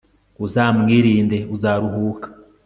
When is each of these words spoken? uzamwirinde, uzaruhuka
uzamwirinde, 0.45 1.37
uzaruhuka 1.55 2.27